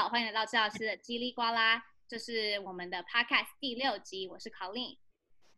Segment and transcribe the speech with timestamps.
[0.00, 4.96] 好，欢迎来到治疗师的叽里呱啦，这是我们的 Podcast 第六集，我是 Colleen，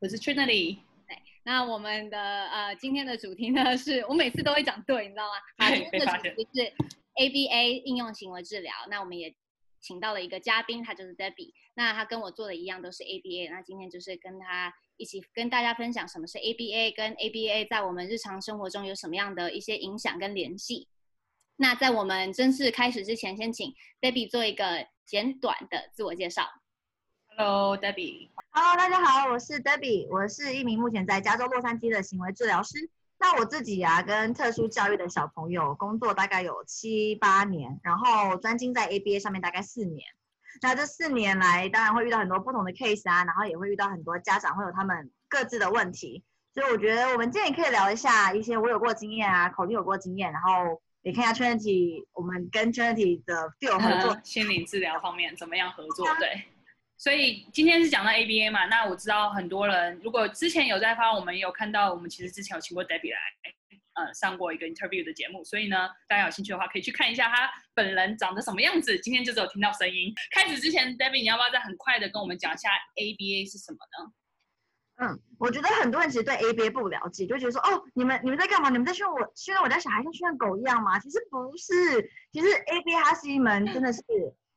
[0.00, 0.78] 我是 Trinity。
[1.06, 2.18] 对，那我们的
[2.48, 5.34] 呃今天的主题呢，是我每次都会讲对，你知道吗？
[5.58, 6.72] 好，今天的主题是
[7.22, 8.74] ABA 应用行为治疗。
[8.90, 9.32] 那我们也
[9.80, 11.52] 请到了一个嘉宾，他就是 Debbie。
[11.74, 13.48] 那他跟我做的一样，都是 ABA。
[13.48, 20.88] 那今天就是跟他一起跟大家分享什么是 ABA，跟 ABA 在我们日常生活中有什么样的一些影响跟联系。
[21.56, 26.42] 那在我们正式开始之前，先请 Debbie 做一个简短的自我介绍。
[27.36, 28.30] Hello，Debbie。
[28.50, 32.90] Hello，大家好，我是 Debbie，我是一名目前在加州洛杉矶的行为治疗师。
[33.18, 40.04] 那我自己啊，跟特殊教育的小朋友工作大概有七八年，然后专精在 ABA 上面大概四年。
[40.62, 46.24] 那这四年来，当然会遇到很多不同的 case 啊，然后也会遇到很多家长会有他们各自的问题。
[46.52, 50.82] 所以我觉得我们今天也可以聊一下一些我有过经验啊，口令有过经验，然后。
[51.04, 56.06] 你看一下 Trinity，我们跟 Trinity 的 field 合作，嗯、 心理治疗方面怎么样合作？
[56.20, 56.42] 对，
[56.96, 63.18] 所以今天是讲到 ABA 嘛，那我知道很多人如果之前有在发，我们有看到，我们其实之前有请过 Debbie 来，
[63.94, 68.96] 呃，上过一个 interview 的节目，所以呢，大家有兴趣的话可以去看一下他本人长得什么样子。
[69.00, 70.14] 今天就只有听到声音。
[70.30, 74.12] 开始之前，Debbie 你要不要再很快的跟我们讲一下 ABA 是什么呢？
[74.96, 78.68] 嗯，我觉得很多人其实对 ABA 不了解，就觉得说，哦，你们你们在干嘛？
[78.68, 80.98] 你们在训我训练我家小孩像训练狗一样吗？
[81.00, 84.00] 其实不是，其实 ABA 它是一门真的是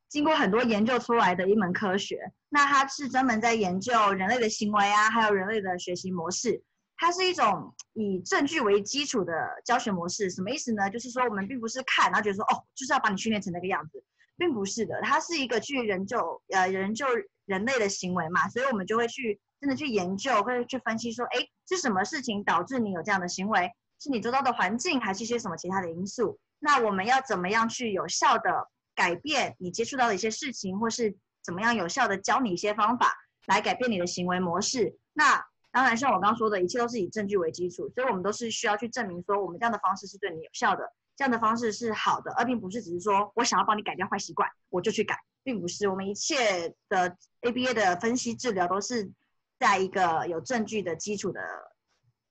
[0.08, 2.20] 经过很多研究出来的一门科学。
[2.48, 6.62] 那它是专门在研究人类的行为啊，还有人类的学习模式。
[6.96, 9.32] 它是一种以证据为基础的
[9.64, 10.30] 教学模式。
[10.30, 10.88] 什么意思呢？
[10.90, 14.04] 就是说我们并不是看然后觉得说，哦，就是要把你训练成那个样子，
[14.36, 15.00] 并不是的。
[15.02, 17.06] 它是一个去研究呃研究
[17.46, 19.40] 人类的行为嘛，所以我们就会去。
[19.60, 23.70] 真的去研究，或者去分析说，哎，是什么事情导致你有这样的行为？
[23.98, 26.38] 是你周遭的环境，还是一些什么其他的因素？
[26.58, 33.14] 那我们要怎么样去有效的改变你接触到的一些事情，或是怎么样有效的教你一些方法
[33.46, 34.98] 来改变你的行为模式？
[35.14, 45.88] 那当然，像我刚刚说的，一切都是以证据为基础，所以我们都是需要去证明说，我们这样的方式是对你有效的，这样的方式是好的，而并不是只是说我想要帮你改掉坏习惯，我就去改，并不是。
[45.88, 49.10] 我们一切的 ABA 的分析治疗都是。
[49.58, 51.40] 在一个有证据的基础的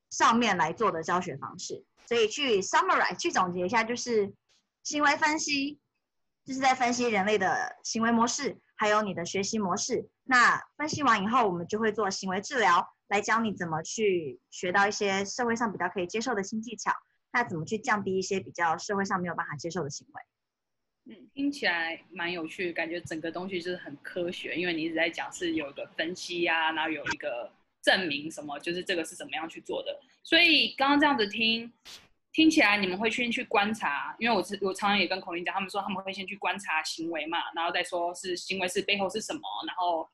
[0.09, 4.33] 上面来做的教学方式，所以去 summarize 去总结一下，就是
[4.83, 5.79] 行为分析，
[6.45, 10.09] 就是在分析人类的行为模式，还有你的学习模式。
[10.23, 16.91] 那分析完以后，我们就会做行为治疗，来教你怎么去学到一些社会上比较可以接受的新技巧，
[17.31, 20.21] 那怎么去降低一些比较社会上没有办法接受的行为。
[21.07, 29.99] 嗯，听起来蛮有趣，感觉整个东西就是很科学，因为你一直在讲是有一个分析呀、啊，然后有一个证明什么，就是这个是怎么样去做的。
[30.23, 31.71] 所以刚刚这样子听，
[32.33, 40.09] 听起来你们会先去观察，因为我我常常也跟孔玲讲，他们说他们会先去观察行为嘛，然后再说是行为是背后是什么，然后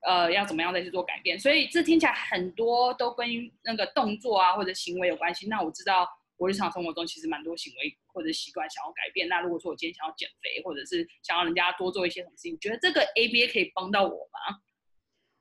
[0.00, 1.38] 呃要怎么样再去做改变。
[1.38, 3.28] 所以这听起来很多都跟
[3.62, 5.46] 那个动作啊或者行为有关系。
[5.46, 6.08] 那我知道。
[6.40, 9.28] 我日常生活中其实蛮多行为或者习惯想要改变。
[9.28, 14.56] 那如果说我今天想要减肥，或者是想要人家多做一些什么事情，你觉得这个 ABA 可以帮到我吗？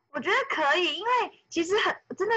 [0.09, 1.09] 我觉得可以，因为
[1.49, 2.35] 其实很真的，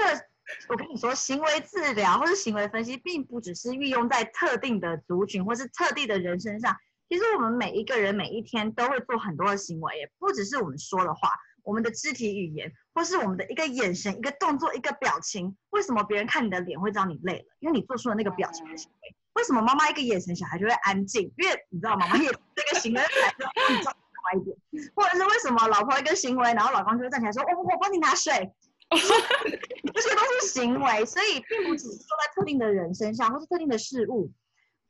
[0.69, 6.73] 我跟你说，行为治疗或是行为分析，并不只是运用在特定的族群或是特定的人身上。
[7.09, 11.29] 其实我们每一个人每一天都会做很多的行为，也不只是我们说的话。
[11.63, 17.45] 我们的肢体语言，或是我们的一个眼神、一个动作、一个表情，为什么别人看你的脸会知道你累了？
[17.59, 19.15] 因为你做出了那个表情的行为。
[19.33, 21.23] 为什么妈妈一个眼神，小孩就会安静？
[21.37, 24.55] 因为你知道，妈妈也这个行为，孩子会比较快一点。
[24.93, 28.31] 或者是为什么老婆一个行为，然后老公就会站起来说：“我我帮你拿水。
[28.93, 34.31] ”这些都是行为，所以并不只是说在特定的人身上，或是特定的事物。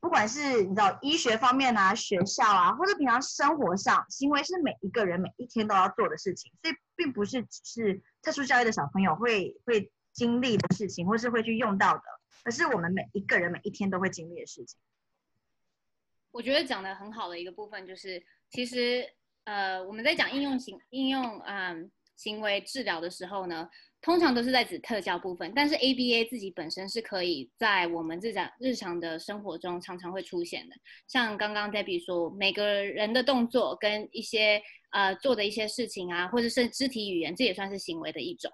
[0.04, 12.02] 不管是你知道医学方面啊、学校啊，或者平常生活上，行为是每一个人每一天都要做的事情，所以并不是只是特殊教育的小朋友会会经历的事情，或是会去用到的，
[12.44, 14.78] 而是我们每一个人每一天都会经历的事情。
[16.32, 19.10] 我觉得讲的很好的一个部分就是，其实
[19.44, 23.70] 呃我们在讲应用行应用嗯行为治疗的时候呢。
[24.04, 30.76] 通常都是在指特效部分，但是 ABA 自己本身是可以在我们日常日常的生活中常常会出现的。
[31.08, 34.60] 像刚刚 Debbie 说，每个人的动作跟一些
[34.90, 38.52] 呃做的一些事情啊，或者是肢体语言，这也算是行为的一种。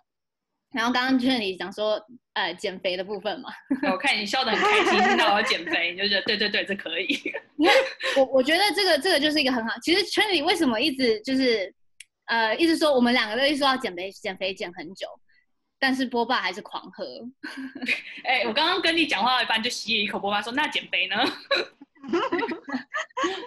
[0.73, 2.01] 然后刚刚 Jenny 讲说，
[2.35, 3.51] 呃，减肥的部分嘛，
[3.91, 7.09] 我看你笑得很开心，听到我减肥，你就觉得对对对，这可以。
[7.57, 7.75] 你看，
[8.19, 9.75] 我我觉得这个这个就是一个很好。
[9.83, 11.75] 其实 Jenny 为什么一直就是
[12.27, 15.09] 呃一直说我们两个都一直说要减肥减肥减很久？
[15.81, 17.05] 但是波霸还是狂喝。
[18.23, 21.17] 哎、欸，我刚刚跟你讲话一半就吸了一口波霸，说那减肥呢？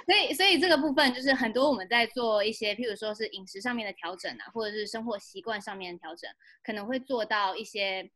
[0.05, 6.29] 所以，所以这个部分就是很多我们在做一些，譬如说是饮食上面的调整啊，或者是生活习惯上面的调整，
[6.63, 8.09] 可能会做到一些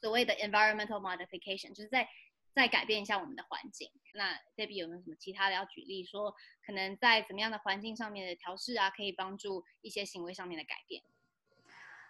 [0.00, 2.08] 所谓的 environmental modification，就是在
[2.54, 3.90] 再改变一下我们的环境。
[4.14, 11.02] 那 Debbie 有没有什么其他的要举例说，可能在怎么样的环境上面的调试啊，可以帮助一些行为上面的改变？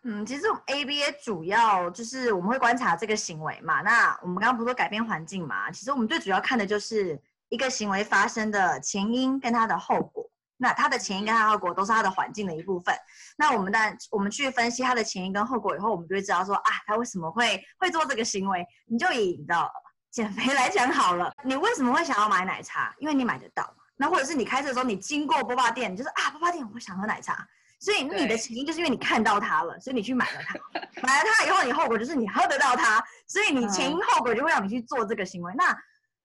[0.04, 3.82] 嗯，其实我们 ABA 主要就是我们会观察这个行为嘛。
[3.82, 5.70] 那我们刚刚不是说改变环境嘛？
[5.70, 10.30] 其实我们最主要看的就是一个行为发生的前因跟它的后果。
[10.58, 12.94] 那它的前因跟它的后果都是它的环境的一部分。
[13.36, 18.64] 那我们在我们去分析它的前因跟后果以后，我们就会知道说啊，他为什么会会做这个行为？
[18.86, 19.70] 你就以你的
[20.10, 22.94] 减肥来讲好了，你为什么会想要买奶茶？
[22.98, 23.70] 因为你买得到。
[23.96, 27.46] 那或者是你开车的时候，你经过波霸店，你就是啊，波霸店，我想喝奶茶。
[27.78, 35.52] 所以你的前因就是因为你看到它了，所以你去买了它， 买了它以后，你后果就是你喝得到它，所以你前因后果就会让你去做这个行为。
[35.56, 35.76] 那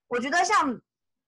[0.07, 0.79] 我觉得像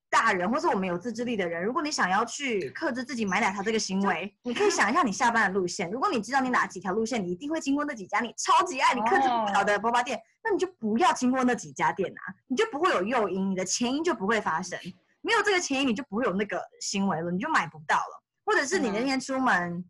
[0.10, 5.90] 大人或是我们有自制力的人，如果你想要去克制自己买奶茶这个行为，你可以想一下你下班的路线。
[5.92, 14.80] 如果你知道你哪几条路线，你一定会经过那几家你超级爱、你克制不了的波霸店，那你就不要经过那几家店啊，你就不会有诱因，你的前因就不会发生。
[15.22, 18.24] 没有这个前因，你就不会有那个行为了，你就买不到了。
[18.46, 19.84] 或者是你那天出门。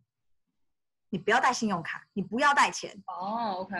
[1.14, 3.54] 你不要带信用卡，你不要带钱哦。
[3.54, 3.76] Oh, OK，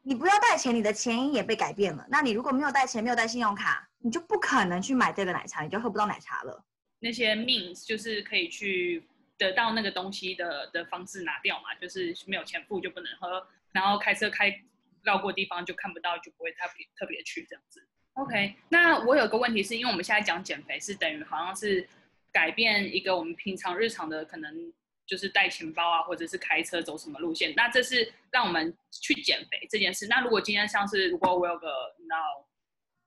[0.00, 2.06] 你不要带钱，你的前因也被改变了。
[2.08, 6.64] 那你如果没有带钱，没有带信用卡，你就不可能去买这个奶茶，你就喝不到奶茶了。
[7.00, 9.06] 那些 means 就是可以去
[9.36, 14.58] 得到那个东西的的方式拿掉嘛，就是没有钱付就不能喝，然后开车开
[15.02, 17.86] 绕过地方就看不到，就不会特别特别去这样子。
[18.14, 21.86] OK，那我有个问题是因为我们现在讲减肥是等于好像是
[22.32, 24.72] 改变一个我们平常日常的可能。
[25.08, 30.06] 就是带钱包啊，或者是开车走什么路线，那这是让我们去减肥这件事。
[30.06, 31.66] 那如果今天像是如果我有个
[31.98, 32.46] 你知道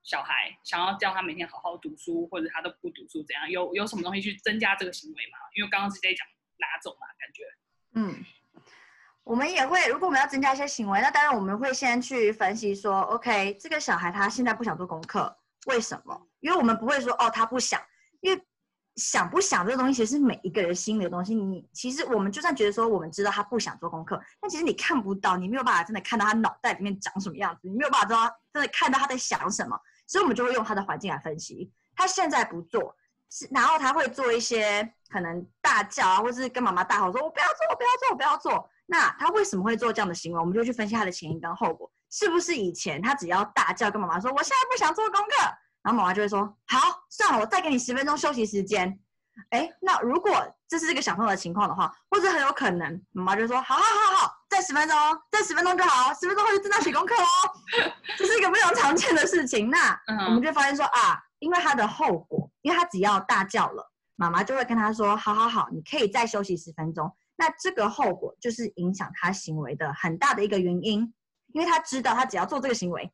[0.02, 3.48] 小孩，想要叫他每天好好读书，或者他都不读书，怎样？
[3.48, 5.38] 有有什么东西去增加这个行为吗？
[5.54, 6.26] 因为刚刚是在讲
[6.58, 7.44] 哪种嘛，感觉。
[7.94, 8.24] 嗯，
[9.22, 16.28] 我们也会，如果我们要增加一些行为，那当然我们会先去分析说，OK，这个小孩他现在不想做功课，为什么？
[16.40, 17.80] 因为我们不会说哦，他不想，
[18.20, 18.42] 因为。
[18.96, 21.34] 想不想这个东西，其实是每一个人心里的东西。
[21.34, 29.78] 你其实我们就算觉得说，我们知道他不想做功课，但其实你看不到，你没有办法真的看到他脑袋里面长什么样子，你没有办法知道真的看到他在想什么。
[30.06, 31.72] 所以，我们就会用他的环境来分析。
[31.96, 32.94] 他现在不做，
[33.30, 40.38] 是然后他会做一些可能大叫啊，或是跟妈妈大吼说：“我不要做，我不要做，我不要做。”那他为什么会做这样的行为？
[40.38, 46.78] 我们就去分析他的前因跟后果，是不是以前他只要大叫跟妈妈说：“我现在不想做功课。”然后妈妈就会说：“好，
[47.10, 48.98] 算了，我再给你十分钟休息时间。”
[49.50, 50.30] 哎，那如果
[50.68, 54.96] 这是这个小朋友的情况的话，或者很有可能妈妈就说：“好好好好，再十分钟，
[55.30, 57.26] 再十分钟就好，十分钟后就正在写功课哦。
[58.16, 59.70] ”这是一个非常常见的事情。
[59.70, 71.12] 那我们就发现说啊，因为他的后果，因为他只要大叫了，妈妈就会跟他说：“好好好，你可以再休息十分钟。”那这个后果就是影响他行为的很大的一个原因，
[71.54, 73.10] 因为他知道他只要做这个行为，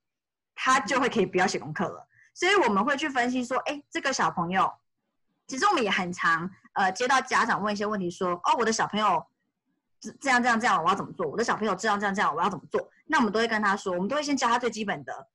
[0.56, 2.06] 他就会可以不要写功课了。
[2.38, 4.73] 所以我们会去分析说，哎，这个小朋友，
[5.49, 9.26] 其实我们也很常，呃，接到家长问一些问题，说，哦，我的小朋友
[9.99, 11.26] 这这样这样这样，我要怎么做？
[11.26, 12.88] 我的小朋友这样这样这样，我要怎么做？
[13.06, 15.26] 那我们都会跟他说，我们都会先教他最基本的。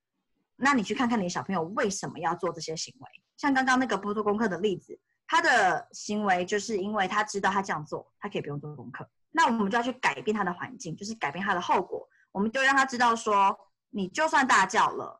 [0.55, 3.07] 那你去看看你小朋友为什么要做这些行为？
[3.36, 9.05] 像刚刚那个不做功课的例子，他的行为就是因为他知道他这样做，他可以不用做功课。
[9.31, 12.07] 那我们就要去改变他的环境，就是改变他的后果。
[12.31, 15.19] 我们就让他知道说，你就算大叫了。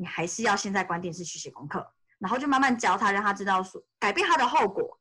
[0.00, 1.84] 你还是要现在关电视去写功课，
[2.20, 4.96] 然后就慢慢教他，让他知道说改变他的后果，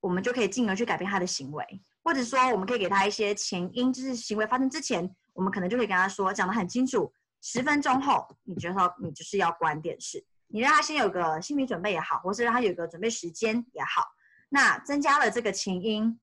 [0.00, 1.64] 我们就可以进而去改变他的行为，
[2.02, 14.02] 或者说我们可以给他一些前因，就是行为发生之前，我们可能就可以跟他说，讲得很清楚，十分钟后你觉得你就是要关电视，你让他先有个心理准备也好，或是让他有个准备时间也好，
[14.48, 16.18] 那增加了这个前因，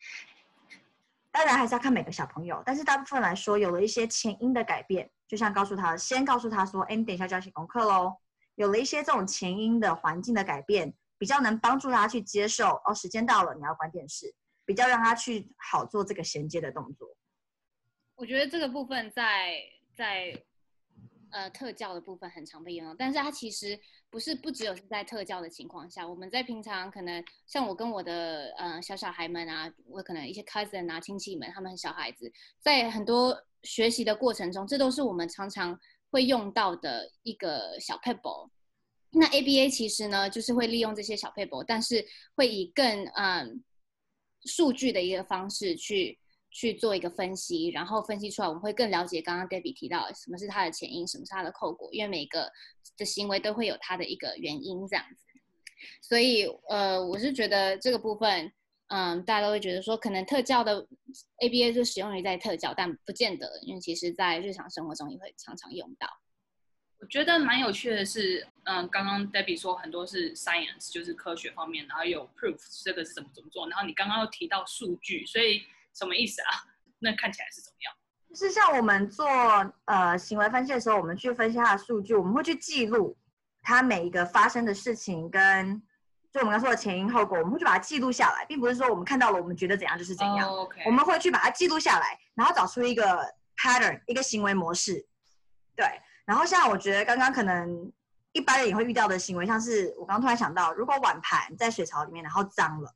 [1.31, 5.09] 当然还是要看每个小朋友，但是大部分来说，有了一些前因的改变。
[5.27, 8.15] 就像告诉他，先告诉他说：“哎，你等一下就要写功课喽。”
[8.55, 12.79] 有了一些这种前因的环境的改变，比较能帮助他去接受。
[12.85, 14.31] 哦，时间到了，你要关电视，
[14.63, 17.15] 比较让他去好做这个衔接的动作。
[18.15, 19.59] 我觉得这个部分在
[19.95, 20.39] 在
[21.31, 23.79] 呃特教的部分很常被用到，但是它其实
[24.13, 33.43] 不是不只有是在特教的情况下，我们在平常可能像我跟我的呃小小孩们啊，我可能一些 cousin 啊亲戚们，他们小孩子在很多。
[33.63, 35.79] 学习的过程中，这都是我们常常
[36.11, 38.51] 会用到的一个小撇步。
[39.11, 42.05] 那 ABA 其实呢，就是会利用这些小撇步，但是
[42.35, 43.63] 会以更嗯
[44.43, 46.19] 数据的一个方式去
[46.53, 52.49] 去做一个分析，然后分析出来，我们会更了解刚刚 Debbie 提到什么是它的前因，什么是它的后果，因为每个
[52.95, 55.25] 的行为都会有它的一个原因这样子。
[55.99, 58.53] 所以呃，我是觉得这个部分，
[58.87, 60.87] 嗯，大家都会觉得说，可能特教的
[61.39, 66.07] ABA 就使用于在特教，但不见得，因为其实在日常生活中也会常常用到。
[66.99, 75.63] 我觉得蛮有趣的是，嗯，刚刚 Debbie 说很多是 science，就是科学方面，然后有 proof 这个是怎么怎么做，然后你刚刚又提到数据，所以
[75.93, 76.49] 什么意思啊？
[76.99, 77.93] 那看起来是怎么样？
[78.29, 79.27] 就是像我们做
[79.85, 83.17] 呃行为分析的时候，我们去分析它的数据，我们会去记录
[83.61, 85.81] 它每一个发生的事情跟
[86.31, 90.81] 就我们刚说的前因后果，我们会去把它记录下来，并不是说我们看到了我们觉得怎样就是怎样，oh, okay.
[90.85, 95.05] 我们会去把它记录下来，然后找出一个 pattern，一个行为模式，
[95.75, 95.85] 对。
[96.25, 97.91] 然后像我觉得刚刚可能
[98.31, 102.91] 一般人也会遇到的行为，像是我刚刚突然想到，如果碗盘在水槽里面然后脏了，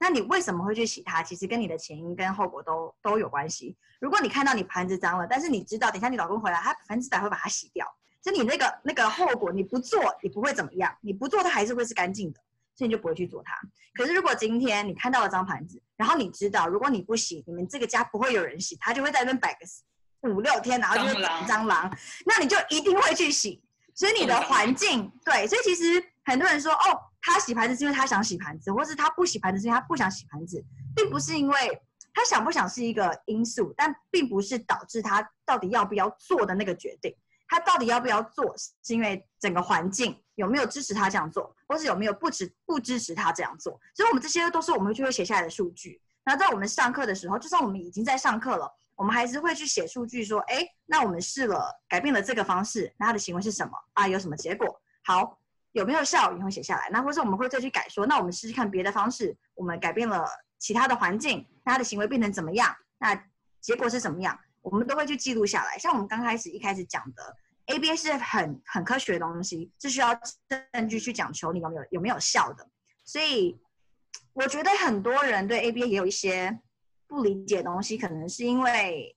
[0.00, 1.22] 那你为什么会去洗它？
[1.22, 3.76] 其实跟你的前因跟后果都都有关系。
[4.00, 7.86] 如果你看到你盘子脏了，但是你知道等一下你老公回来，他百分之百会把它洗掉，
[8.20, 12.40] 就你那个那个后果你不做也不会怎么样，你不做它还是会是干净的，
[12.74, 13.54] 所以你就不会去做它。
[13.94, 19.60] 可是如果今天你看到了脏盘子，然后你知道如果你不洗，你们这个家不会有人洗，他就会在那边摆个。
[20.28, 21.90] 五六天，然后就是长蟑螂，
[22.26, 23.62] 那你就一定会去洗。
[23.94, 31.82] 所以你的环境，对，所以其实很多人说，哦，他洗盘子是因为他想洗盘子，或是他不洗盘子是因为他不想洗盘子，并不是因为
[32.14, 37.14] 他想不想是一个因素，但并不是导致他到底要不要做的那个决定。
[37.46, 43.72] 他到底要不要做，是因为整个环境有没有支持他这样做，或是有没有不支不支持他这样做。
[43.92, 46.00] 所以我们这些都是我们就会写下来的数据。
[46.24, 48.72] 那在我们上课的时候，就算我们已经在上课了。
[48.94, 54.06] 我们还是会去写数据，说，哎，那我们试了，改变了这个方式，那他的行为是什么啊？
[54.06, 54.80] 有什么结果？
[55.02, 55.39] 好，
[55.72, 56.32] 有没有效？
[56.36, 56.88] 也会写下来。
[56.90, 60.26] 那或者我们会再去改，说，那我们试试看别的方式，我们改变了
[60.58, 62.74] 其他的环境，那他的行为变成怎么样？
[62.98, 63.14] 那
[63.60, 64.38] 结果是怎么样？
[64.62, 65.78] 我们都会去记录下来。
[65.78, 67.36] 像我们刚开始一开始讲的
[67.66, 72.68] ，ABA 是很很科学的东西，是需要证据去讲求你有没有有没有效的。
[73.04, 73.60] 所以
[74.32, 76.60] 我觉得很多人对 ABA 也有一些。
[77.12, 79.16] 不理解的东西，可能是因为，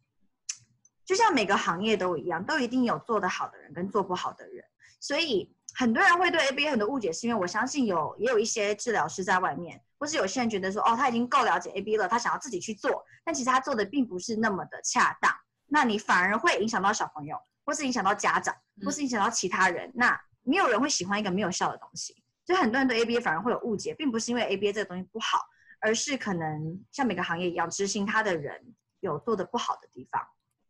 [1.05, 4.65] 就像每个行业都一样，都一定有做得好的人跟做不好的人，
[4.99, 15.33] 所以很多人会对 ABA 很多误解，是因为我相信有也有一些治疗师在外面，或是有些人觉得说，哦，他已经够了解 ABA 了，他想要自己去做，但其实他做的并不是那么的恰当，
[15.67, 22.15] 那你反而会影响到小朋友，或是影响到家长，或是影响到其他人，那没有人会喜欢一个没有效的东西，
[22.45, 25.39] 所以很多人对 ABA 反而会有误解，并不是因为 ABA 这个东西不好。
[25.85, 30.21] 而是可能像每个行业一样，执行它的人有做得不好的地方，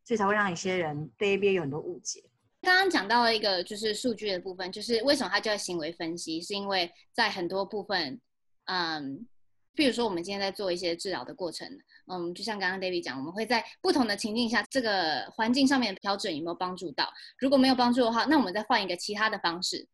[0.04, 2.24] 所以才会让一些人对 ABA 有很多误解。
[2.64, 8.20] 刚刚讲到了一个就是数据的部分，就是为什么它叫行为分析，是因为在很多部分，
[8.66, 9.28] 嗯，
[9.76, 11.68] 比如说我们今天在做一些治疗的过程，
[12.08, 17.12] 嗯，就像刚刚 David 讲，我们会在不同的情境下，这个环境上面的调整有没有帮助到？
[17.38, 19.86] 如果没有帮助的话，那我们再换一个其他的方式。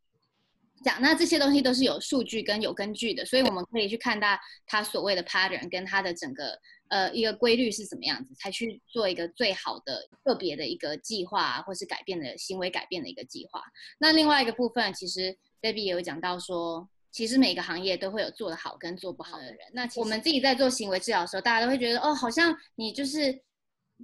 [0.84, 6.58] 讲，那这些东西都是有数据跟有根据的，所以我们可以去看到它所谓的 pattern 跟它的整个
[6.90, 13.64] 呃一个规律是什么样子，才去做一个最好的个别的一个计划，或是改变的行为改变的一个计划。
[13.98, 19.58] 那另外一个部分，其实 Debbie 也有讲到说，其实每个行业都会有做得好跟做不好的人。
[19.74, 23.42] 那我们自己在做行为治疗的时候，大家都会觉得哦，好像你就是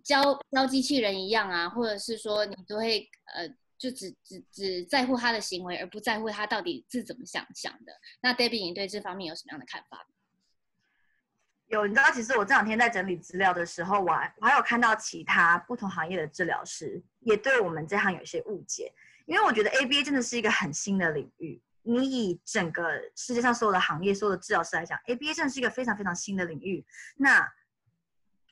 [0.03, 3.47] 教教机器人一样啊，或者是说你都会呃。
[3.77, 7.91] 就只只只在乎他的行为，而不在乎他到底是怎么想想的。
[8.21, 10.07] 那 Debbie，你对这方面有什么样的看法？
[11.67, 18.93] 有，你知道，其实我这两天在整理资料的时候，我还我还有看到其他不同行业的治疗师也对我们这行有一些误解。
[19.25, 21.59] 因为我觉得 ABA 真的是一个很新的领域。
[21.81, 26.85] 你以整个世界上所有的行业、所有的治疗师来讲，ABA 真的是一个非常非常新的领域。
[27.17, 27.51] 那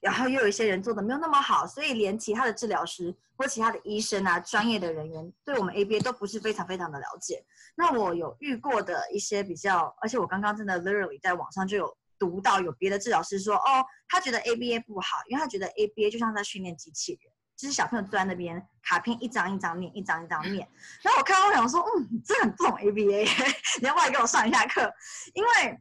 [0.01, 7.43] 然后又有一些人做的没有那么好，所以连其他的治疗师或其他的医生啊，专业的人员对我们 ABA 都不是非常非常的了解。
[7.75, 20.67] 那我有遇过的一些比较，而且我刚刚真的 literally 在网上就有读到有别的治疗师说，哦，他觉得 ABA 不好，因为他觉得 ABA 就像在训练机器人，就是小朋友坐在那边卡片一张一张念，一张一张念。
[21.01, 23.27] 然后我看到我想说，嗯，这很不懂 ABA，
[23.81, 24.91] 你要不要给我上一下课？
[25.33, 25.79] 因为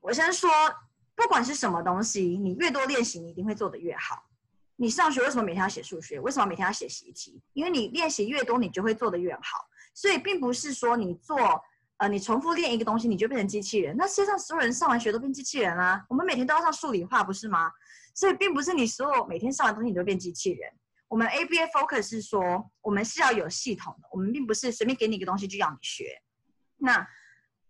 [0.00, 0.50] 我先说。
[1.18, 4.22] 不管是什么东西，你越多练习，你一定会做得越好。
[4.76, 6.20] 你上学为什么每天要写数学？
[6.20, 7.40] 为什么每天要写习题？
[7.54, 9.66] 因为你练习越多，你就会做得越好。
[9.94, 11.38] 所以并不是说你做，
[11.98, 13.96] 呃，你重复练一个东西，你就变成机器人。
[13.96, 16.04] 那世界上所有人上完学都变机器人啊？
[16.08, 17.70] 我们每天都要上数理化，不是吗？
[18.14, 20.70] 所以并不是你所有每天上完东西，你都变机器人。
[21.08, 26.20] 我们 ABA focus 是说，我们是要有系统的，我们并不是随便给你一个东西就要你学。
[26.76, 27.06] 那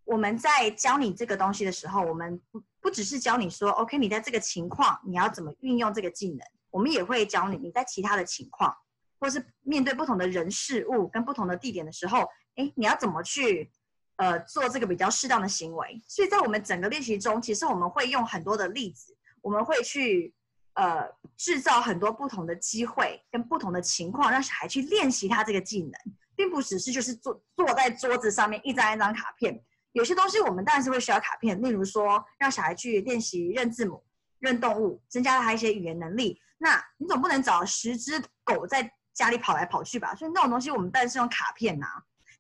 [0.05, 2.63] 我们在教你这个东西的时候，我们不。
[2.79, 6.39] 不只是教你说，OK，你在这个情况你要怎么运用这个技能，
[6.71, 8.73] 我们也会教你你在其他的情况，
[9.19, 12.21] 或是面对不同的人事物跟不同的地点的时候，
[12.55, 13.73] 哎，你要怎么去
[14.17, 16.03] 呃做这个比较适当的行为。
[16.07, 20.35] 所以在我们整个练习中，其实我们会用很多的例子，我们会去
[20.75, 25.93] 呃制造很多不同的机会跟不同的情况，让小孩去练习他这个技能，
[26.35, 29.63] 并不只是就是坐坐在桌子上面一张一张卡片。
[29.93, 34.05] 有些东西我们当然是会需要卡片，例如说让小孩去练习认字母、
[34.41, 36.39] 认动物，增加了他一些语言能力。
[36.59, 40.15] 那你总不能找十只狗在家里跑来跑去吧？
[40.15, 41.87] 所以那种东西我们当然是用卡片呐、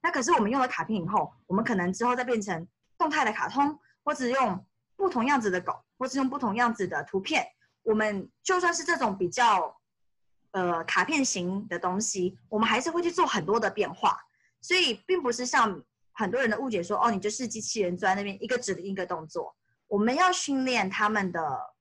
[0.06, 2.64] 那可是我们用了卡片以后，我们可能之后再变成
[2.96, 7.44] 动态的卡通，或者用不同样子的狗，或是用不同样子的图片。
[7.82, 9.76] 我们就算是这种比较
[10.52, 14.16] 呃卡片型的东西，我们还是会去做很多的变化。
[14.60, 15.82] 所以并不是像
[16.12, 19.56] 很多人的误解说，哦，你就是机器人坐在那边一个指令一个动作。
[19.88, 21.74] 我们要训练他们的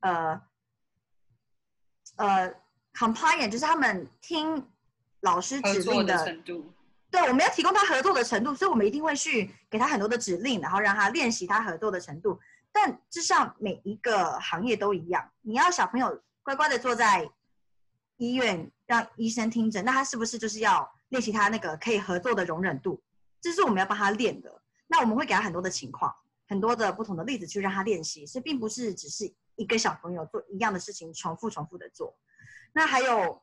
[0.00, 0.40] 呃。
[2.16, 2.52] 呃
[2.92, 4.68] ，compliant 就是他们听
[5.20, 6.70] 老师指令的，的程度。
[7.10, 12.38] 对，我们要提供他合作的程度，所以我们一定会去给他很多的指令，然后让他练习他合作的程度。
[12.72, 17.28] 但至少每一个行业都一样，你要小朋友乖乖的坐在
[18.16, 23.02] 医院让医生听诊，那他是不是就是要练习他那个可以合作的容忍度？
[23.40, 24.62] 这是我们要帮他练的。
[24.86, 26.14] 那我们会给他很多的情况，
[26.48, 29.32] 很多的不同的例子去让他练习，所以并不是只是。
[29.56, 32.16] 一个小朋友做一样的事情，重复重复的做。
[32.72, 33.42] 那还有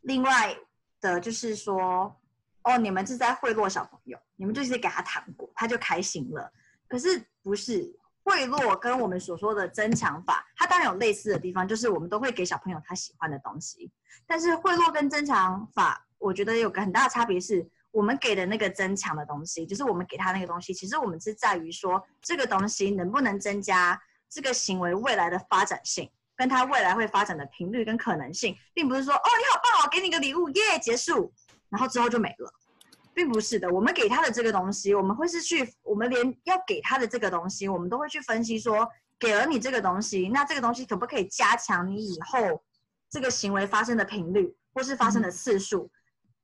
[0.00, 0.56] 另外
[1.02, 2.18] 的，就是说，
[2.64, 6.52] 哦，你们是在贿赂小朋友，你们就是给他糖果，他就开心了。
[6.88, 13.90] 可是不是贿赂，跟我们所说的增强法，它当然有类似的地方，就是我们都会给小朋友他喜欢的东西。
[14.26, 24.00] 但是贿赂跟增强法，我觉得有个很大的差别是，我们给的那个增强的东西，就是我们给他那个东西，其实我们是在于说，这个东西能不能增加。
[24.30, 31.32] 这个行为未来的发展性，跟他未来会发展的频率跟可能性，并不是说哦，你好棒哦，给你个礼物耶，结束，
[31.74, 32.54] 然后之后就没了，
[33.12, 33.68] 并不是的。
[33.68, 42.62] 我们给他的这个东西，我们会是去，我们连要给他的这个东西，我们都会去分析说，给了你这个东西，那这个东西可不可以加强你以后
[43.10, 45.90] 这个行为发生的频率，或是发生的次数？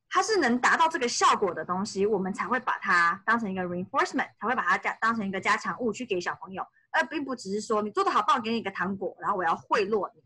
[0.08, 6.66] 它是能达到这个效果的东西，我们才会把它当成一个 reinforcement，才会把它加当成一个加强物去给小朋友。
[6.90, 10.20] 而并不只是说你做的好棒，给你一个糖果，然后我要贿赂你。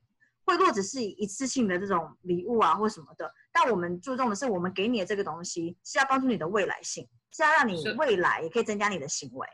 [0.47, 3.31] 贿赂只是一次性的这种礼物啊，或什么的。
[3.55, 9.49] 但我们注重的是，我们给你的这个东西是要帮助你的未来性，是要让你未来也可以增加你的行为。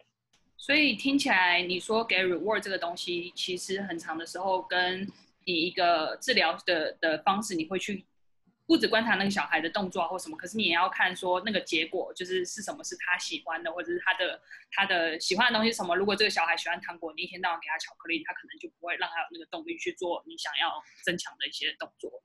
[0.56, 5.06] 所以听起来，你说给 reward 这个东西，其实很长的时候跟
[5.44, 8.04] 你一个治疗的的方式，你会去。
[8.66, 15.96] 不止观察那个小孩的动作啊或什么，可是你也要看说那个结果就是是什么是他喜欢的，或者是他的他的喜欢的东西什么。
[15.96, 22.22] 如果这个小孩喜欢糖果，你一天到晚给他巧克力，他可能就不会让他有那个动力去做你想要增强的一些动作。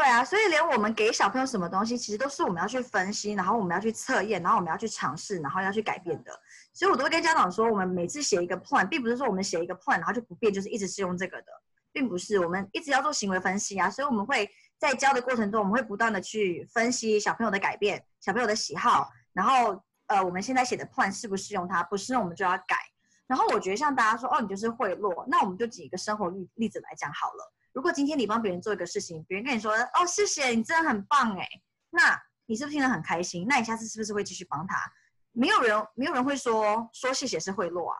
[0.00, 6.32] 对啊，所以连我们给小朋友什么东西，其实都是我们要去分析，然后我们要去测验，然后我们要去尝试，然后要去改变的。
[6.72, 11.48] 所以我都会跟家长说，我们每次写一个 plan，并不是说我们写一个 plan 然后就不变，就是一直是用这个的，
[11.92, 12.38] 并不是。
[12.38, 14.48] 我们一直要做行为分析啊，所以我们会。
[14.80, 22.76] 在教的过程中，我们会不断的去分析小朋友的改变、小朋友的喜好，然后呃，我们现在写的 plan 适不适用它，不适用我们就要改。
[23.26, 27.52] 然后我觉得像大家说，哦，你就是贿赂，那我们就举一个生活例例子来讲好了。
[27.72, 31.46] 如果今天你帮别人做一个事情，别人跟你说，哦，谢谢你，真的很棒哎，
[31.90, 33.46] 那你是不是听得很开心？
[33.48, 34.76] 那你下次是不是会继续帮他？
[35.32, 37.96] 没有人，没有人会说说谢谢是贿赂啊。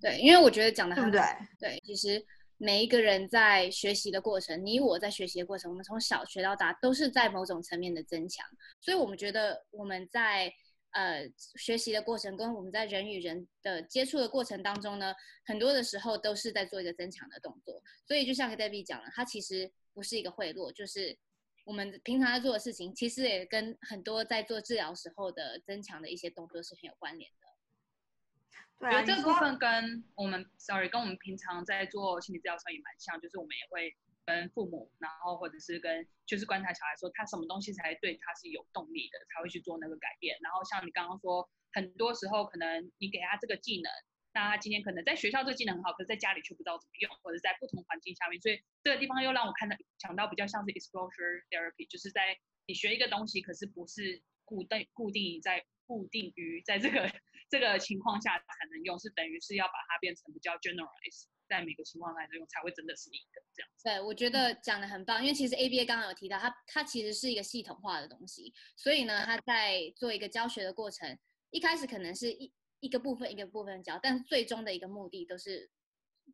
[0.00, 1.20] 对，因为我觉得讲的对不对？
[1.58, 2.24] 对，其实。
[2.58, 8.46] 每一个人在学习的过程，你我在学习的过程，我们从小学到大都是在某种层面的增强。
[8.80, 10.48] 所以，我们觉得我们在
[10.92, 17.82] 呃学习的过程，跟我们在人与人的接触的过程当中呢，很多的时候都是在做一个增强的动作。
[18.06, 21.18] 所以，就像 Debbie 讲了，它其实不是一个贿赂，就是
[21.64, 27.48] 我们平常在做的事情，其实也跟很多在做治疗时候的增强的一些动作是很有关联的。
[28.78, 40.38] 我觉得这个部分跟我们，sorry，跟我们平常在做心理治疗上也蛮像，就是我们也会跟父母，然后或者是跟就是观察小孩说他什么东西才对他是有动力的，才会去做那个改变。
[40.42, 43.90] 然后像你刚刚说，很多时候可能你给他这个技能，
[44.32, 57.10] 那他今天可能在学校这个技能很好，可是在家里却不知道怎么用，或者在不同环境下面，所以这个地方又让我看到想到比较像是 exposure therapy，就是在你学一个东西，可是不是固定固定在固定于在这个。
[57.52, 63.84] 这个情况下才能用，是等于是要把它变成比较 generalize，在每个情况下能用，才会真的是一个这样子。
[63.84, 71.18] 对，我觉得讲的很棒，因为其实 ABA 刚刚有提到，它它其实是一个系统化的东西，所以呢，它在做一个教学的过程，
[71.50, 75.70] 一开始可能是一一个部分一个部分教，但是最终的一个目的都是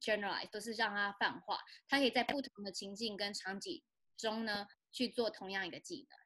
[0.00, 3.82] generalize，都是让它泛化，它可以在不同的情境跟场景
[4.16, 6.18] 中呢去做同样一个技能。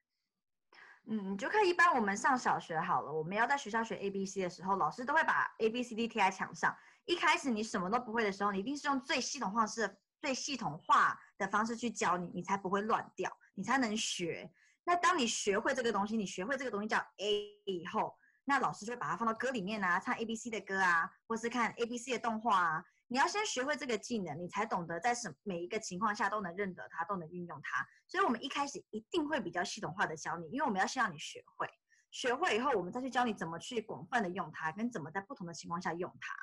[1.05, 6.76] 嗯，你就看一般我们上小学好了，我们要在学校学 A B C 的时候，老师都会把 A B C D 贴在墙上。
[7.05, 14.53] 一开始你什么都不会的时候，你一定是用最系统化式、最系统化的方式去教你，你才不会乱掉，你才能学。
[14.85, 22.85] 那当你学会这个东西，你学会这个东西叫 A 以后，那老师就会把它放到歌里面啊，唱 A B C 的歌啊，或是看 A B C 的动画啊。
[23.09, 27.87] 你要先学会这个技能，你才懂得在什每一个情况下都能认得它，都能运用它。
[28.09, 31.69] 所以，我们一开始一定会比较系统化的教你，因为我们要先让你学会。
[32.11, 36.35] 学会以后，我们再去教你怎么去广泛的用它，跟怎么在不同的情况下用它。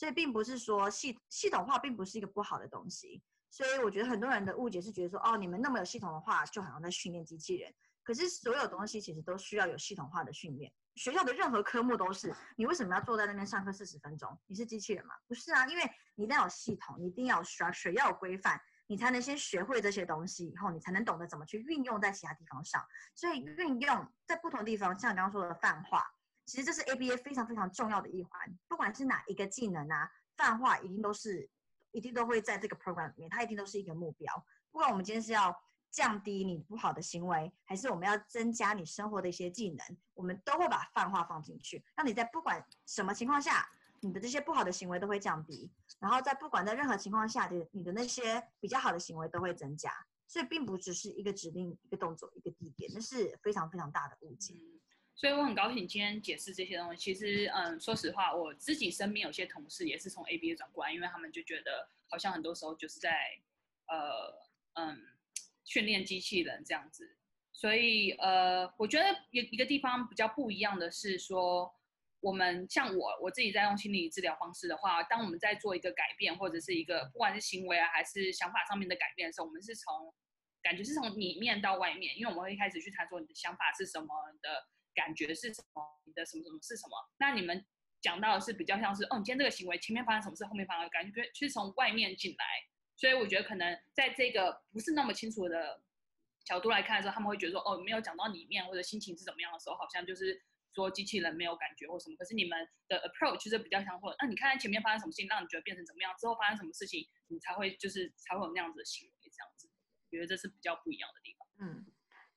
[0.00, 3.22] 所以，并不是说系系统化并不是一个不好的东西。
[3.50, 7.70] 所以，我觉得很多人的误解是觉得说，哦，你们那么有系统的话，就好像在训练机器人。
[8.02, 10.72] 可是，所有东西其实都需要有系统化的训练。
[10.94, 14.40] 学校的任何科目都是，你为什么要坐在那边上课四十分钟？
[14.46, 15.14] 你是机器人吗？
[15.28, 15.82] 不是啊，因为
[16.14, 22.82] 你一定要有系统，你一定要有 structure，要有规范，你才能先学会这些东西，以后你才能懂得怎么去运用在其他地方上。
[23.14, 26.10] 所以运用在不同地方，像刚刚说的泛化，
[26.50, 28.32] 其实这是 ABA 非常非常重要的一环。
[28.68, 31.48] 不管是哪一个技能啊，泛化一定都是，
[31.92, 34.44] 一定都会在这个 program 里面，它一定都是一个目标。
[34.70, 35.54] 不管我们今天是要。
[35.92, 49.92] 降低你不好的行为，还是我们要增加你生活的一些技能，我们都会把泛化放进去，让你在不管什么情况下，你的这些不好的行为都会降低，然后在不管在任何情况下的你的那些比较好的行为都会增加，
[50.28, 54.54] 所以并不只是一个指令、一个动作、一个地点，那是非常非常大的误解。
[55.20, 56.96] 所以我很高兴今天解释这些东西。
[56.96, 63.38] 其实，嗯，说实话，我自己身边有些同事也是从 ABA 转过来，因为他们就觉得好像很多时候就是在，
[63.88, 64.34] 呃，
[64.72, 65.06] 嗯。
[65.62, 67.16] 训练机器人这样子，
[67.52, 71.72] 所以呃，我觉得一一个地方比较不一样的是说，
[72.18, 80.12] 我们像我我自己在用心理治疗方式的话，当我们在做一个改变或者是一个不管是行为啊还是想法上面的改变的时候，我们是从
[80.60, 84.08] 感觉是从里面到外面，因为我们会一开始去谈说你的想法是什么，
[84.42, 86.96] 的感觉是什么，你的什么什么是什么。
[87.18, 87.64] 那你们
[88.00, 92.44] 讲到的是比较像是，哦，你今天这个行为前面发生什么事，后面发生感觉，是从外面进来。
[92.96, 95.82] 所以我觉得可能在这个不是那么清楚的
[96.44, 100.38] 角度来看的时候，他们会觉得说，哦，没有讲到里面或者心情是怎么样的时候，好像就是
[100.74, 102.16] 说机器人没有感觉或什么。
[102.16, 109.70] 可是你们的 approach 就是比较像或者，那、你看看前面发生什么事情，让你觉得变成怎么样，之后发生什么事情，你才会就是才会有那样子的行为这样子。
[110.10, 111.48] 我觉得这是比较不一样的地方。
[111.60, 111.86] 嗯，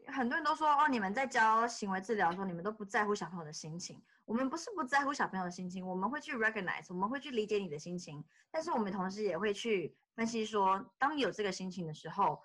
[0.08, 4.02] 很多人都说，哦，你们在教行为治疗的时候，你们都不在乎小朋友的心情。
[4.26, 12.42] 我们不是不在乎小朋友的心情，我们会去 recognize，我们会去理解你的心情，但是我们同时也会去分析说，当你有这个心情的时候，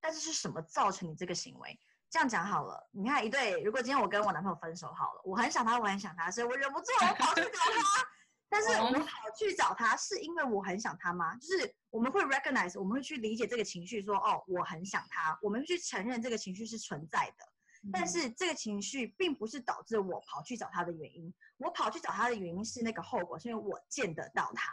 [0.00, 1.78] 但是是什么造成你这个行为？
[2.08, 8.06] 这样讲好了，你看一对，如果今天我跟我男朋友分手好了，我很想他，我很想他，所以我忍不住我跑去找他，
[8.52, 11.34] 但是我跑去找他是因为我很想他吗？
[11.36, 17.48] 就是我们会 recognize，我们会去理解这个情绪，说哦，我很想他，我们去承认这个情绪是存在的。
[17.90, 24.70] 但是这个情绪并不是导致我跑去找他的原因，我跑去找他的原因是那个后果，是因为我见得到他。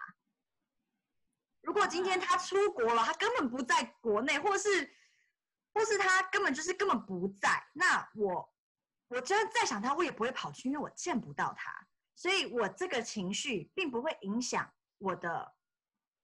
[1.62, 4.94] 如果今天他出国了，他根本不在国内，或是，
[5.74, 8.54] 或是他根本就是根本不在，那我，
[9.08, 11.88] 我真的再想他，我也不会跑去，因为我见不到他，
[12.20, 15.54] 所以我这个情绪并不会影响我的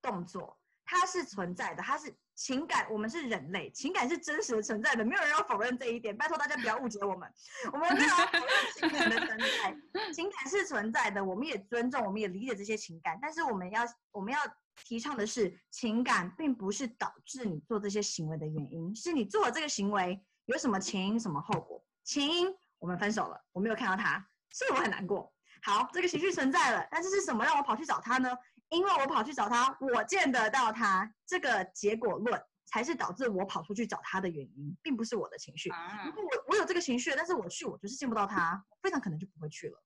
[0.01, 2.13] 动作，它是存在的，它是。
[2.37, 6.13] 情感，我们是人类，情感是真实的存在的，没有人要否认这一点。
[6.17, 7.33] 拜托大家不要误解我们，
[7.71, 13.17] 我们没有要否认情感的存在，情感是存在的，我们也尊重，我们也理解这些情感。
[13.21, 14.39] 但是我们要，我们要
[14.83, 21.81] 提倡的是，情感并不是导致你做这些行为的原因，是你做了这个行为有什么前因什么后果。
[22.03, 25.33] 前因我们分手了，我没有看到他，所以我很难过。
[25.65, 28.29] 好，这个情绪存在了，但是是什么让我跑去找他呢？
[28.69, 35.71] 因为我跑去找他，我见得到他，这个结果论才是导致我跑出去找他的原因，并不是我的情绪。
[36.05, 39.83] 如果我我有这个情绪，但是我去，我就是见不到他，非常可能就不会去了。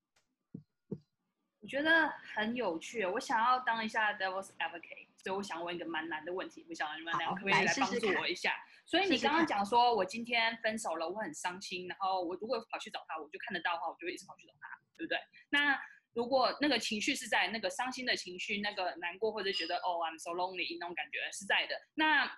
[1.69, 8.55] 我觉得很有趣，我想要当一下 devil's advocate，所以我想问一个蛮难的问题，我想你们两个可不可以来帮助我一下？
[8.88, 15.19] 所以你刚刚讲说我今天分手了，我很伤心，然后我如果跑去找他，我就看得到的话，我就会一直跑去找他，对不对？
[15.49, 15.79] 那
[16.13, 21.75] 如果那个情绪是在那个伤心的情绪，那个难过或者觉得哦， I'm so lonely 那种感觉是在的。
[21.93, 22.36] 那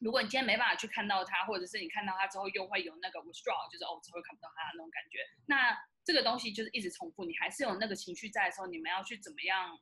[0.00, 5.24] 如果你今天没办法去看到他，或者是你看到他之后又会有那个 withdraw，就是哦，之后看不到他那种感觉。
[5.46, 5.72] 那
[6.06, 9.76] 这个东西就是一直重复，你还是有那个情绪在的时候，你们要去怎么样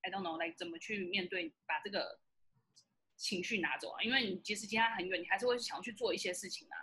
[0.00, 2.18] ？I don't know，来、like, 怎么去面对，把这个
[3.16, 4.02] 情绪拿走啊？
[4.02, 6.76] 因为你即使今天很远，你还是会想要去做一些事情啊。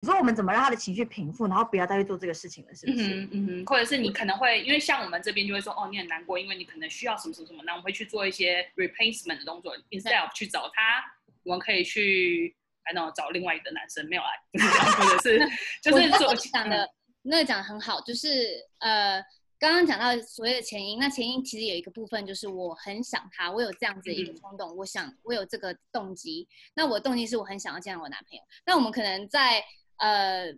[0.00, 3.20] 你说我们怎么让他的情绪平复，然后不要再去做这个事情了，是不是？
[3.20, 3.66] 嗯嗯嗯。
[3.66, 11.04] 或者是你可能会，因为像我们这边就会说，哦，你很难过，因为你可能需要什么什么什么，那我们会去做一些 replacement 的动作，instead of 去找他，
[11.44, 15.40] 我们可以去还能找另外一个男生没有来，或者是
[15.82, 16.88] 就是做讲的
[17.22, 19.22] 那个讲的很好，就是呃。
[19.58, 26.48] 刚刚讲到所谓的前因，那前因其实有一个部分就是我很想他，我有这样子一个冲动，嗯、我想我有这个动机。
[26.74, 28.42] 那我的动机是我很想要见到我男朋友。
[28.66, 29.62] 那我们可能在
[29.98, 30.52] 呃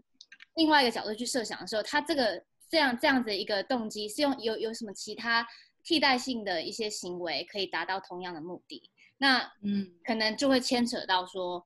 [0.54, 5.46] 另外一个角度去设想的时候，他这个这样这样子一个动机是用有有什么其他
[5.82, 8.90] 替代性的一些行为可以达到同样的目的？
[9.18, 11.62] 那嗯，可能就会牵扯到说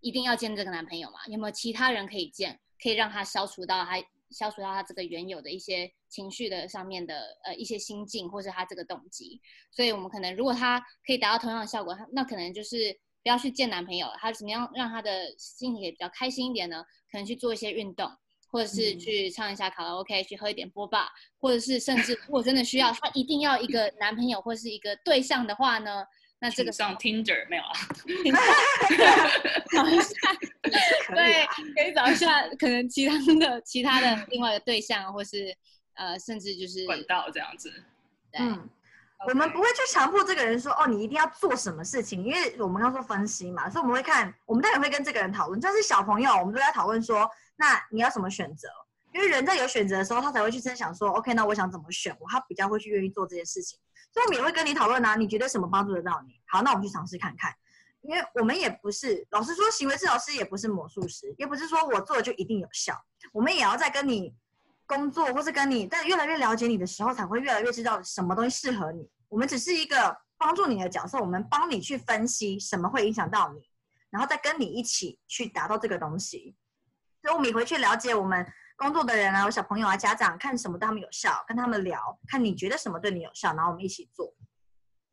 [0.00, 1.18] 一定要见这个男朋友嘛？
[1.28, 4.02] 有没有其他人可以见，可以让他消除到他？
[4.30, 16.84] 消除到他这个原有的一些情绪的上面的呃一些心境，或是他这个动机，所以我们可能如果他可以达到同样的效果，那可能就是不要去见男朋友，他怎么样让他的心情也比较开心一点呢？
[17.10, 18.06] 可能去做一些运动，
[18.48, 21.08] 或者是去唱一下卡拉 OK，去喝一点波霸，
[21.40, 26.04] 或者是甚至如果真的需要他一定要一个男朋友或是一个对象的话呢？
[26.40, 27.72] 那这个上 Tinder 没有啊？
[29.72, 30.14] 找一下，
[31.14, 35.52] 对，可以找一下，可能其他的其他的另外的对象，或是
[35.94, 37.72] 呃，甚至就是管道这样子。
[38.38, 39.30] 嗯，Okay.
[39.30, 45.60] 我们不会去强迫这个人说哦，你一定要做什么事情，因为我们刚说分析嘛，所以我们会看，我们当然会跟这个人讨论。
[45.60, 48.68] 就是小朋友，我们都在讨论说，那你要什么选择？
[49.12, 53.80] 因为人在有选择的时候，他才会去真想说，OK，那我想怎么选，我他比较会去愿意做这件事情。
[54.24, 56.40] 我们也会跟你讨论啊，你觉得什么帮助得到你？
[56.46, 57.54] 好，那我们去尝试看看。
[58.02, 62.94] 因为我们也不是，老实说，行为治疗师也不是魔术师，也不是说我做了就一定有效。
[63.32, 64.34] 我们也要在跟你
[64.86, 69.10] 工作，或是跟你，但越来越了解你的时候，才会越来越知道什么东西适合你。
[69.28, 73.60] 我们只是一个帮助你的角色，我们帮你去分析什么会影响到你，
[74.10, 76.54] 然后再跟你一起去达到这个东西。
[77.20, 78.46] 所以我们也会去了解我们。
[78.78, 84.32] 工作的人啊，有小朋友啊，家长看什么对他们有效，跟他们聊，看你觉得什么对你有效，然后我们一起做。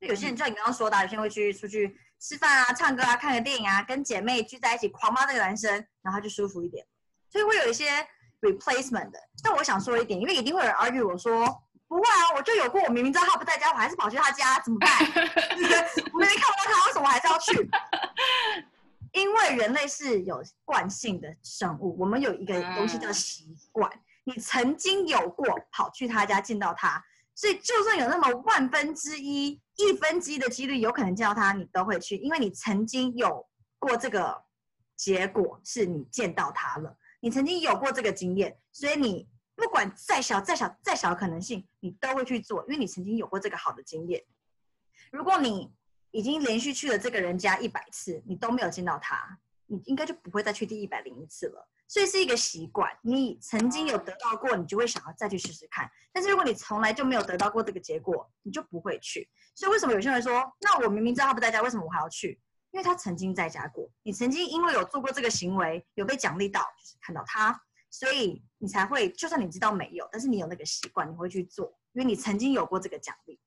[0.01, 5.73] 有些人就像你刚刚说的，有些人会去出去吃饭啊、唱歌啊、看个电影啊，跟姐妹聚在一起狂骂那个男生，
[6.03, 6.85] 然后他就舒服一点。
[7.31, 8.07] 所以会有一些
[8.41, 9.19] replacement 的。
[9.43, 11.45] 但我想说一点，因为一定会有人 argue 我说
[11.87, 14.91] 不会啊，我就有过，我明明知道他不在家，我还是跑去他家，怎么办？
[16.13, 17.69] 我明明看不到他，为什么我还是要去？
[19.15, 23.89] 因为人类是有惯性的生物，我们有一个东西叫习惯。
[24.25, 27.01] 你曾经有过跑去他家见到他，
[27.33, 33.47] 所以就算有那么万分之一、一分之一的几率有可能见到他，你都会去，因为你曾经有
[33.79, 34.43] 过这个
[34.97, 36.97] 结果，是你见到他了。
[37.21, 44.21] 你曾经有过这个经验，所以你不管再小、再小、再小的可能性，你都会去做，因为你曾经有过这个好的经验。
[45.11, 45.71] 如果你
[46.15, 51.67] 已经连续去了这个人家一百次，你都没有见到他，你应该就不会再去第一百零一次了。
[51.89, 55.91] 所以是一个习惯，你曾经有得到过，你就会想要再去试试看。
[56.13, 59.29] 但是如果你从来就没有得到过这个结果，你就不会去。
[59.55, 62.39] 所以为什么有些人说，那我明明知道他不在家，为什么我还要去？
[62.71, 73.37] 因为他曾经在家过，你曾经因为有做过这个行为，有被奖励到，就是看到他，所以你才会，就算你知道没有，但是你有那个习惯，你会去做，因为你曾经有过这个奖励。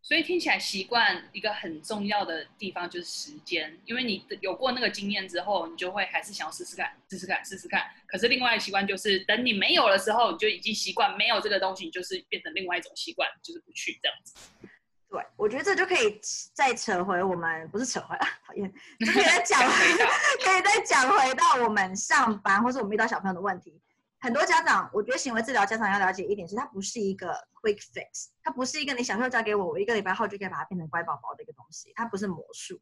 [0.00, 7.84] 所以听起来习惯一个很重要的地方就是时间，因为你有过那个经验之后，你就会还是想要试试看，试试看，试试看。
[8.06, 14.34] 可是另外一个习惯就是，等你没有的时候，你就已经习惯没有这个东西，你就是变成另外一种习惯，就是不去这样子。
[15.10, 16.20] 对，我觉得这就可以
[16.54, 18.72] 再扯回我们，不是扯回啊，讨厌，
[19.04, 20.06] 就可以再讲回到，
[20.44, 23.78] 可以再讲回到我们上班，或是我们遇到小朋友的问题。
[24.20, 32.80] 很多家长，我觉得行为治疗家长要了解一点是，它不是一个 quick fix，它不是一个你小时候交给我，我一个礼拜后就可以把它变成乖宝宝的一个东西，它不是魔术。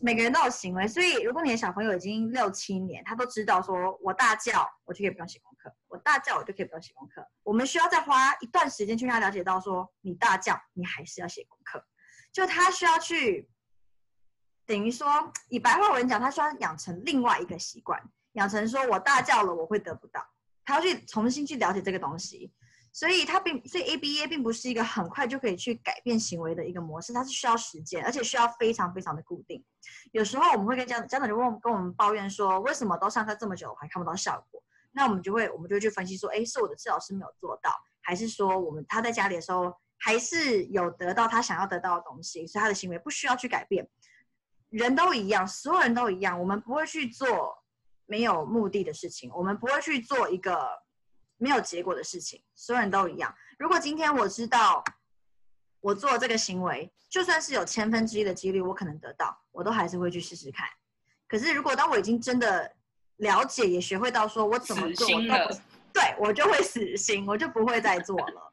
[0.00, 7.26] 每个人都有行为，所以如果你的小朋友已经六七年，他都知道说我大叫，我就可以不用写功课；我大叫，我就可以不用写功课。
[7.42, 11.84] 我们需要再花一段时间去让他了解到说，你大叫，你还是要写功课。
[12.32, 13.50] 就他需要去，
[14.64, 18.00] 等于说以白话文讲，他需要养成另外一个习惯，
[18.34, 20.24] 养成说我大叫了，我会得不到。
[20.64, 22.50] 他要去重新去了解这个东西，
[22.90, 29.62] 所以他并所以 ABA 并不是一个很快就可以去改变行为的一个模式，它是需要时间，而且需要非常非常的固定。
[30.12, 34.62] 有时候我们会跟家长家长就问跟我们抱怨说，为什么都上课这么久还看不到效果？
[34.92, 37.70] 那我们就会我们就去分析说，哎，是我的治疗师没有做到，
[38.00, 43.86] 还是说我们他在家里的时候还是有得到他想要得到的东西，所以他的行为不需要去改变。
[44.70, 47.63] 人都一样，所有人都一样，我们不会去做。
[48.06, 50.68] 没有目的的事情，我们不会去做一个
[51.36, 52.42] 没有结果的事情。
[52.54, 53.34] 所有人都一样。
[53.58, 54.82] 如果今天我知道
[55.80, 60.66] 我做这个行为，就算是有千分之一的几率我可能得到，我都还是会去试试看。
[61.28, 62.70] 可是如果当我已经真的
[63.16, 65.60] 了解也学会到说我怎么做，我
[65.92, 68.52] 对我就会死心，我就不会再做了。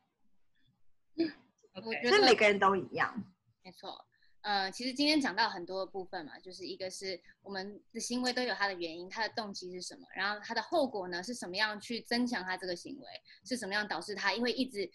[1.73, 2.09] Okay.
[2.09, 3.15] 所以每个人都一样，
[3.63, 4.05] 没错。
[4.41, 13.07] 呃，其实今天讲到很多的部分嘛，就是一个是我们的行为都有它的原因，它的动机是什么，然后它的后果呢是什么样去增强它这个行为，
[13.45, 14.89] 是什么样导致它因为一直。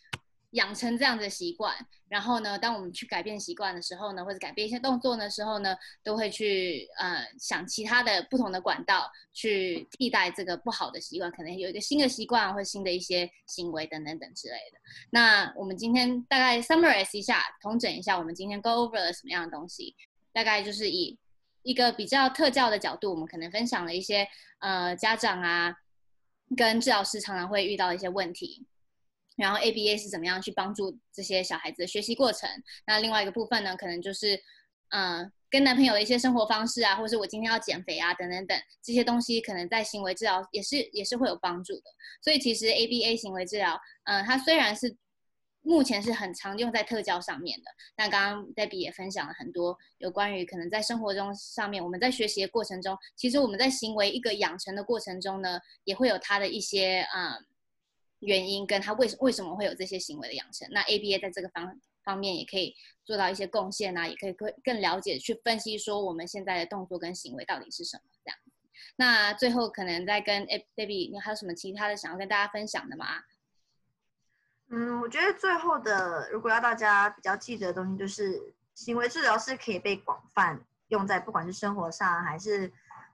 [0.53, 1.75] 养成这样的习惯，
[2.09, 14.79] 然后呢，当我们去改变习惯的时候呢，或者改变一些动作的时候呢，都会去呃想其他的不同的管道去替代这个不好的习惯，可能有一个新的习惯或新的一些行为等等等之类的。
[15.11, 19.95] 那我们今天大概 summarize 一下，统整一下我们今天 go over 了什么样的东西，
[20.33, 21.19] 大概就是以
[21.63, 24.27] 一个比较特教的角度，我们可能分享了一些
[24.61, 25.75] 呃家长啊
[26.57, 28.65] 跟治疗师常常会遇到的一些问题。
[29.37, 32.49] 然后 ABA 是怎么样去帮助这些小孩子的学习过程？
[32.87, 34.41] 那另外一个部分呢，可能就是，
[34.89, 41.83] 嗯、跟男朋友的一些生活方式啊，或者是我今天要减肥啊，等等等这些东西，可能在行为治疗也是也是会有帮助的。
[42.23, 44.97] 所以其实 ABA 行为治疗，嗯、它虽然是
[45.61, 57.47] 目前是很常用在特教上面的，但刚刚 Debbie 也分享了很多有关于可能在生活中上面，我们在学习的过程中，其实我们在行为一个养成的过程中呢，也会有它的一些嗯。
[58.21, 62.75] 原因跟他为什为什么会有这些行为的养成，那 ABA 在这个方方面也可以
[63.05, 68.39] 做到一些贡献啊，也可以更更了解去分析说我们现在的动作跟行为到底是什么这样。
[68.97, 73.07] 那最后可能再跟 Debbie，你还有什么其他的想要跟大家分享的吗？
[74.71, 82.73] 嗯，我觉得最后的如果要大家比较记得的东西，就是行为治疗是可以被广泛用在不管是生活上还是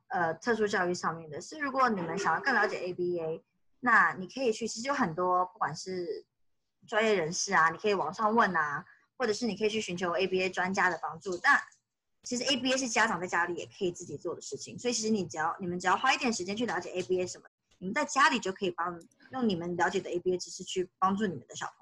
[0.08, 1.40] 呃特殊教育上面的。
[1.40, 3.42] 是如果你们想要更了解 ABA。
[3.84, 6.24] 那你可以去，其实有很多，不管是
[6.86, 8.84] 专业人士啊，你可以网上问啊，
[9.18, 11.36] 或者是你可以去寻求 ABA 专家的帮助。
[11.38, 11.60] 但
[12.22, 18.96] 其实 ABA 是家长在家里也可以自己做的事情，所以其实你只要你们只要花一点时间去了解 ABA 什么，你们在家里就可以帮
[19.32, 21.81] 用你们了解的 ABA 知识去帮助你们的小朋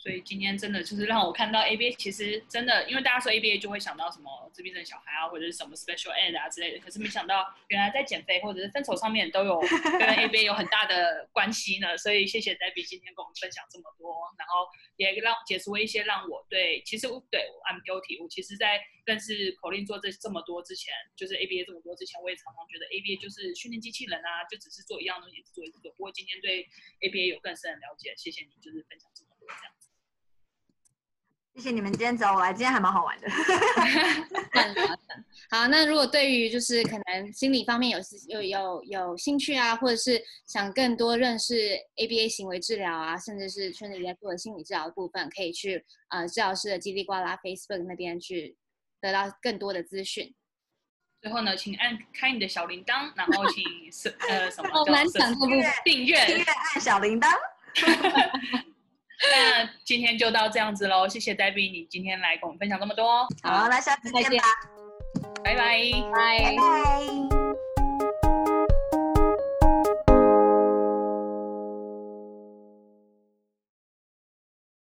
[0.00, 0.02] 嗯。
[0.02, 6.78] 所以今天真的就是让我看到 ABA，其实真的，因为大家说 ABA 就会想到什么自闭症小孩啊，或者是什么 special ed 啊之类的。
[6.78, 9.60] 可是没想到，原来在减肥或者是分手上面都有
[10.00, 11.96] 跟 ABA 有很大的关系呢。
[11.98, 18.22] 所以谢谢 Debbie 今天跟我们分享这么多，然后也让解除了一些让我对，其实对我 I'm guilty。
[18.22, 25.92] 我其实，在认识 Colin 做这这么多之前，就是 ABA 这么多之前，我也常常觉得 ABA 就是训练机器人啊，就只是做一样东西，一直做一直做。
[25.92, 26.66] 不过今天对
[27.00, 29.74] ABA 有更深的了解，谢谢你，就是分享这么多这样。
[31.54, 33.28] 谢谢你们今天找我来，今天还蛮好玩的。
[35.50, 48.56] 好，那如果对于就是可能心理方面有有有有兴趣啊，或者是想更多认识 ABA 行为治疗啊，甚至是圈里在做的心理治疗的部分，可以去呃治疗师的叽里呱啦 Facebook 那边去
[49.00, 50.32] 得到更多的资讯。
[51.20, 53.64] 最后呢，请按开你的小铃铛，然后请
[54.30, 54.94] 呃什么叫
[55.84, 57.28] 订阅订阅按小铃铛。
[59.32, 63.26] 那今天就到这样子喽，谢谢 Debbie，你今天来跟我们分享这么多。
[63.42, 64.44] 好，那下次见吧，
[65.44, 65.80] 拜拜，
[66.14, 67.39] 拜拜。